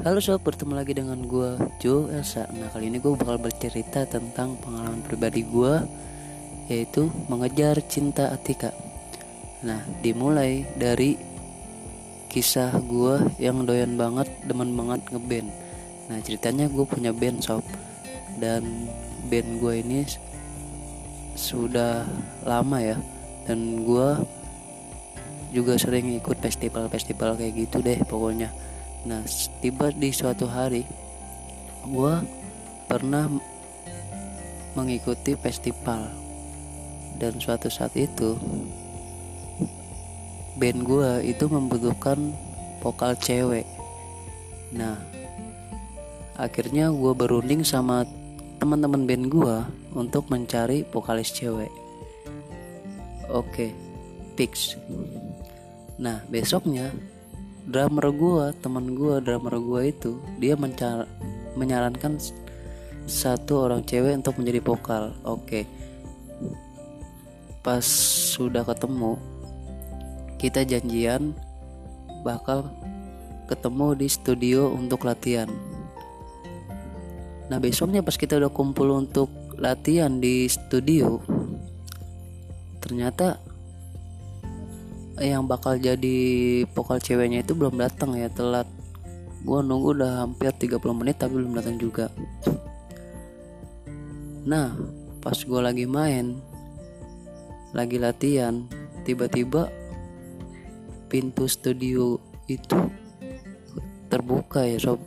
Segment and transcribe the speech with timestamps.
[0.00, 2.48] Halo sob, bertemu lagi dengan gue Joe Elsa.
[2.56, 5.76] Nah kali ini gue bakal bercerita tentang pengalaman pribadi gue
[6.72, 8.72] Yaitu mengejar cinta Atika.
[9.60, 11.20] Nah dimulai dari
[12.32, 15.52] kisah gue yang doyan banget, demen banget ngeband.
[16.08, 17.60] Nah ceritanya gue punya band sob.
[18.40, 18.88] Dan
[19.28, 20.08] band gue ini
[21.36, 22.08] sudah
[22.48, 22.96] lama ya.
[23.44, 24.16] Dan gue
[25.52, 28.48] juga sering ikut festival-festival kayak gitu deh pokoknya
[29.04, 29.24] nah
[29.64, 30.84] tiba di suatu hari
[31.88, 32.14] gue
[32.90, 33.30] pernah
[34.74, 36.10] mengikuti festival.
[37.20, 38.36] Dan suatu saat itu
[40.56, 42.32] band gue itu membutuhkan
[42.80, 43.68] vokal cewek.
[44.72, 44.96] Nah
[46.40, 48.08] akhirnya gue berunding sama
[48.56, 49.56] teman-teman band gue
[49.92, 51.70] untuk mencari vokalis cewek.
[53.28, 53.76] Oke
[54.34, 54.80] fix.
[56.00, 56.88] Nah besoknya
[57.66, 61.04] drummer gue, teman gue, drummer gue itu dia mencar
[61.58, 62.16] menyarankan
[63.10, 65.04] satu orang cewek untuk menjadi vokal.
[65.26, 65.66] Oke.
[67.60, 67.84] Pas
[68.32, 69.20] sudah ketemu,
[70.40, 71.36] kita janjian
[72.24, 72.72] bakal
[73.50, 75.50] ketemu di studio untuk latihan.
[77.50, 81.18] Nah besoknya pas kita udah kumpul untuk latihan di studio,
[82.78, 83.42] ternyata
[85.20, 86.16] yang bakal jadi
[86.72, 88.64] vokal ceweknya itu belum datang ya telat.
[89.44, 92.08] Gue nunggu udah hampir 30 menit tapi belum datang juga.
[94.48, 94.72] Nah
[95.20, 96.40] pas gue lagi main
[97.76, 98.64] lagi latihan
[99.04, 99.68] tiba-tiba
[101.12, 102.16] pintu studio
[102.48, 102.80] itu
[104.08, 105.00] terbuka ya sob.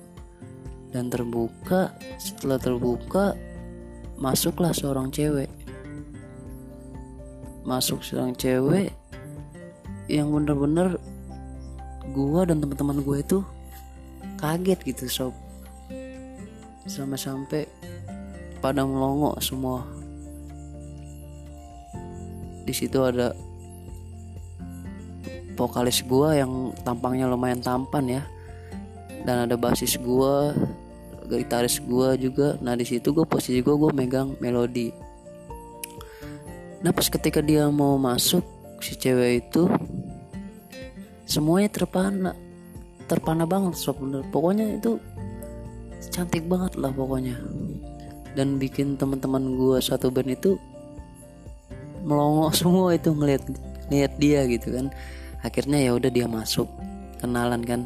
[0.93, 1.89] Dan terbuka
[2.21, 3.33] setelah terbuka
[4.21, 5.49] masuklah seorang cewek.
[7.65, 8.93] Masuk seorang cewek
[10.11, 10.99] yang bener-bener
[12.11, 13.39] gua dan teman-teman gue itu
[14.35, 15.33] kaget gitu sob.
[16.83, 17.63] Sampai-sampai
[18.59, 19.87] pada melongo semua.
[22.63, 23.31] Di situ ada
[25.55, 28.23] vokalis gua yang tampangnya lumayan tampan ya.
[29.23, 30.51] Dan ada basis gua
[31.31, 32.59] gitaris gua juga.
[32.59, 34.91] Nah di situ gue posisi gue gue megang melodi.
[36.83, 38.43] Nah pas ketika dia mau masuk
[38.83, 39.71] si cewek itu
[41.23, 42.35] semuanya terpana
[43.07, 44.03] terpana banget sob.
[44.03, 44.99] Bener pokoknya itu
[46.11, 47.39] cantik banget lah pokoknya.
[48.35, 50.59] Dan bikin teman-teman gue satu band itu
[52.03, 53.43] melongo semua itu ngeliat
[53.87, 54.91] ngeliat dia gitu kan.
[55.47, 56.67] Akhirnya ya udah dia masuk
[57.23, 57.81] kenalan kan.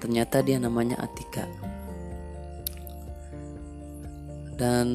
[0.00, 1.48] Ternyata dia namanya Atika.
[4.60, 4.88] Dan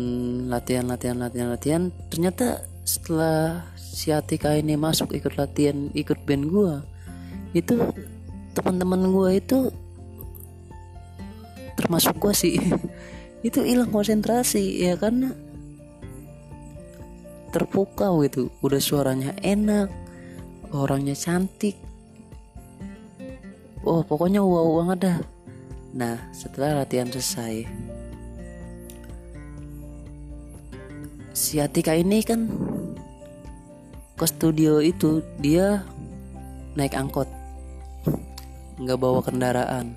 [0.46, 6.74] latihan latihan latihan latihan ternyata setelah si Atika ini masuk ikut latihan ikut band gue
[7.58, 7.76] itu
[8.54, 9.60] teman-teman gue itu
[11.76, 12.56] termasuk gue sih.
[13.48, 15.30] Itu hilang konsentrasi ya karena
[17.54, 19.94] terpukau gitu udah suaranya enak
[20.74, 21.78] orangnya cantik.
[23.86, 25.18] Oh pokoknya wow banget dah.
[25.94, 27.70] Nah setelah latihan selesai
[31.36, 32.48] si Atika ini kan
[34.16, 35.84] ke studio itu dia
[36.80, 37.28] naik angkot.
[38.80, 39.92] Nggak bawa kendaraan.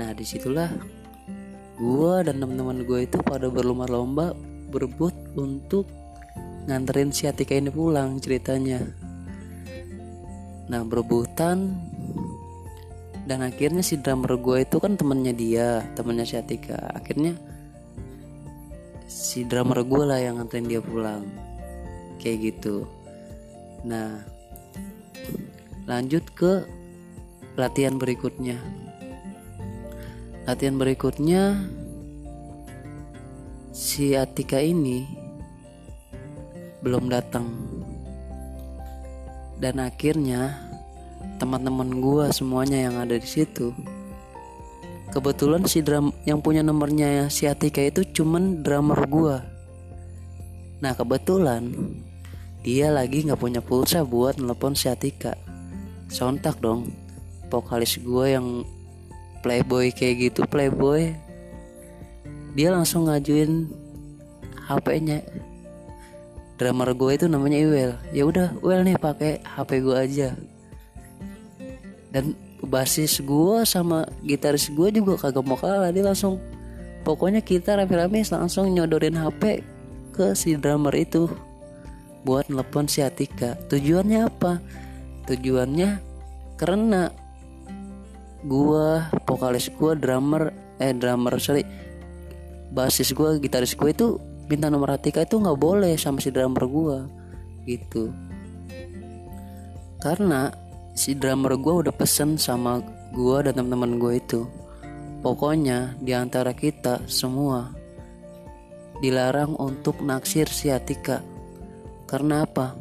[0.00, 0.72] Nah di situlah
[1.76, 4.32] gue dan teman-teman gue itu pada berlomba-lomba
[4.72, 5.84] berebut untuk
[6.64, 8.80] nganterin si Atika ini pulang ceritanya.
[10.72, 11.76] Nah berebutan
[13.28, 16.80] dan akhirnya si drummer gue itu kan temennya dia temennya si Atika.
[16.96, 17.36] Akhirnya
[19.10, 21.26] si drummer gue lah yang nganterin dia pulang.
[22.22, 22.86] Kayak gitu.
[23.82, 24.22] Nah
[25.86, 26.62] lanjut ke
[27.58, 28.56] latihan berikutnya.
[30.48, 31.54] Latihan berikutnya
[33.70, 35.06] si Atika ini
[36.82, 37.46] belum datang.
[39.62, 40.58] Dan akhirnya
[41.38, 43.70] teman-teman gue semuanya yang ada di situ
[45.12, 49.36] kebetulan si drum yang punya nomornya si Atika itu cuman drummer gue
[50.82, 51.70] nah kebetulan
[52.62, 55.34] dia lagi nggak punya pulsa buat nelpon si Atika.
[56.06, 56.94] Sontak dong
[57.50, 58.62] vokalis gue yang
[59.42, 61.10] playboy kayak gitu playboy.
[62.54, 63.66] Dia langsung ngajuin
[64.70, 65.26] HP-nya
[66.54, 67.92] drummer gue itu namanya Iwel.
[68.14, 70.28] Ya udah Well nih pakai HP gue aja.
[72.14, 75.90] Dan basis gue sama gitaris gue juga kagak mau kalah.
[75.90, 76.38] Dia langsung
[77.02, 79.66] pokoknya kita rame-rame langsung nyodorin HP
[80.14, 81.26] ke si drummer itu
[82.22, 83.58] buat nelpon si Atika.
[83.66, 84.62] Tujuannya apa?
[85.26, 85.98] Tujuannya
[86.58, 87.10] karena
[88.46, 91.66] gua vokalis gua drummer eh drummer sorry
[92.70, 97.06] basis gua gitaris gua itu minta nomor Atika itu nggak boleh sama si drummer gua
[97.66, 98.10] gitu.
[100.02, 100.50] Karena
[100.92, 102.80] si drummer gua udah pesen sama
[103.12, 104.48] gua dan teman-teman gua itu.
[105.22, 107.70] Pokoknya di antara kita semua
[109.02, 111.22] dilarang untuk naksir si Atika.
[112.06, 112.74] Karena apa?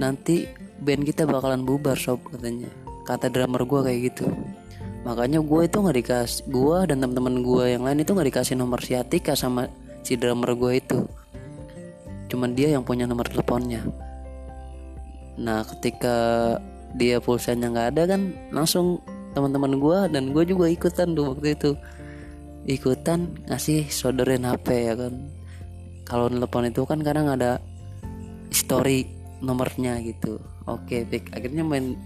[0.00, 0.48] Nanti
[0.80, 2.72] band kita bakalan bubar sob katanya.
[3.04, 4.26] Kata drummer gue kayak gitu.
[5.04, 8.80] Makanya gue itu nggak dikasih gue dan teman-teman gue yang lain itu nggak dikasih nomor
[8.80, 9.68] si Atika sama
[10.00, 10.98] si drummer gue itu.
[12.32, 13.84] Cuman dia yang punya nomor teleponnya.
[15.40, 16.56] Nah ketika
[16.98, 18.98] dia pulsanya nggak ada kan langsung
[19.30, 21.70] teman-teman gue dan gue juga ikutan tuh waktu itu.
[22.66, 25.30] Ikutan ngasih sodorin HP ya kan.
[26.04, 27.62] Kalau telepon itu kan kadang ada
[28.50, 29.06] story
[29.40, 30.42] nomornya gitu.
[30.66, 31.96] Oke baik akhirnya main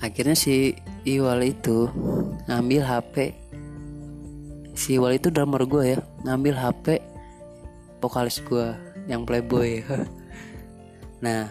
[0.00, 0.76] akhirnya si
[1.08, 1.88] Iwal itu
[2.50, 3.32] ngambil HP
[4.76, 7.00] si Iwal itu drummer gue ya ngambil HP
[8.00, 8.72] vokalis gue
[9.06, 9.84] yang playboy.
[11.16, 11.48] Nah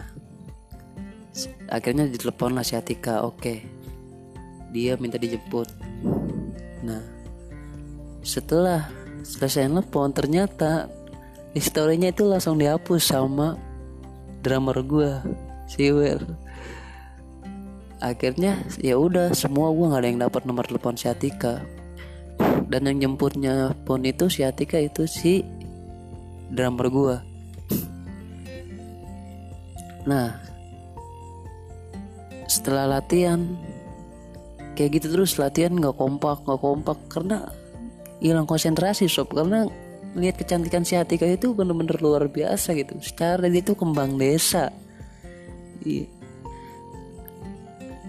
[1.68, 3.62] akhirnya ditelepon lah si Atika oke.
[4.72, 5.70] Dia minta dijemput.
[6.84, 7.04] Nah
[8.26, 8.90] setelah
[9.22, 10.90] selesai telepon ternyata
[11.54, 13.54] historinya itu langsung dihapus sama
[14.42, 15.12] drummer gue
[15.70, 16.22] si Will
[18.02, 21.64] akhirnya ya udah semua gue nggak ada yang dapat nomor telepon si Atika.
[22.66, 25.46] Dan yang jemputnya pun itu si Atika itu si
[26.50, 27.16] drummer gue
[30.06, 30.38] nah
[32.66, 33.46] setelah latihan
[34.74, 37.46] kayak gitu terus latihan nggak kompak nggak kompak karena
[38.26, 39.30] hilang konsentrasi sob.
[39.30, 39.70] Karena
[40.18, 42.98] lihat kecantikan si Atika itu bener-bener luar biasa gitu.
[43.06, 44.74] Secara dia tuh kembang desa.
[45.86, 46.10] Iya.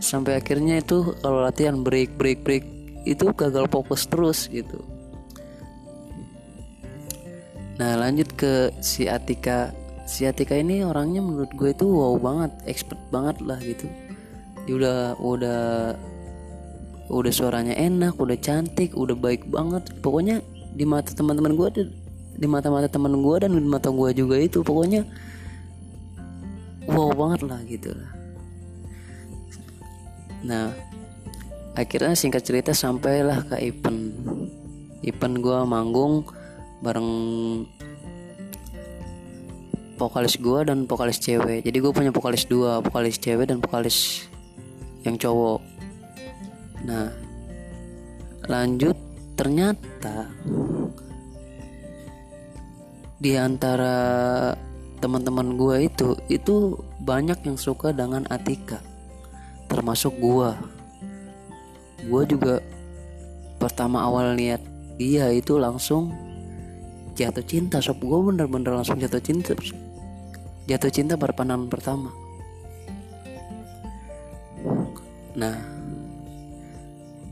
[0.00, 2.64] Sampai akhirnya itu kalau latihan break break break
[3.04, 4.80] itu gagal fokus terus gitu.
[7.76, 9.76] Nah lanjut ke si Atika
[10.08, 13.84] si Atika ini orangnya menurut gue itu wow banget expert banget lah gitu
[14.66, 15.62] dia udah udah
[17.06, 20.42] udah suaranya enak udah cantik udah baik banget pokoknya
[20.74, 21.68] di mata teman-teman gue
[22.36, 25.08] di mata-mata teman gue dan di mata gue juga itu pokoknya
[26.90, 28.16] wow banget lah gitu lah
[30.46, 30.70] Nah,
[31.74, 34.14] akhirnya singkat cerita sampailah ke event.
[35.02, 36.22] Event gue manggung
[36.86, 37.10] bareng
[39.98, 41.66] vokalis gue dan vokalis cewek.
[41.66, 44.30] Jadi gue punya vokalis dua, vokalis cewek dan vokalis
[45.06, 45.62] yang cowok.
[46.82, 47.08] Nah,
[48.50, 48.98] lanjut
[49.38, 50.26] ternyata
[53.16, 53.96] di antara
[55.00, 58.80] teman-teman gue itu itu banyak yang suka dengan Atika
[59.66, 60.56] termasuk gua
[62.06, 62.62] gua juga
[63.58, 64.62] pertama awal lihat
[64.96, 66.14] dia itu langsung
[67.18, 69.52] jatuh cinta sob gua bener-bener langsung jatuh cinta
[70.64, 72.08] jatuh cinta pada pandangan pertama
[75.36, 75.60] nah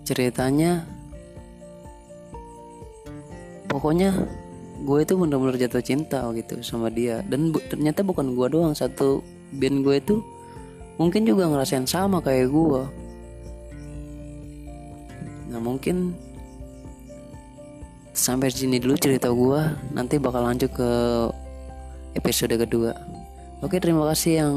[0.04, 0.84] ceritanya
[3.72, 4.12] pokoknya
[4.84, 7.24] gue itu bener-bener jatuh cinta gitu sama dia.
[7.24, 9.24] Dan bu, ternyata bukan gue doang satu
[9.56, 10.14] band gue itu
[11.00, 12.82] mungkin juga ngerasain sama kayak gue.
[15.50, 16.12] Nah mungkin
[18.12, 19.60] sampai sini dulu cerita gue.
[19.96, 20.90] Nanti bakal lanjut ke
[22.14, 22.92] episode kedua.
[23.64, 24.56] Oke terima kasih yang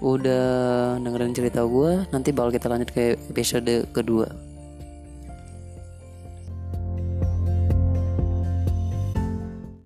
[0.00, 0.46] udah
[1.00, 4.45] dengerin cerita gue nanti bakal kita lanjut ke episode kedua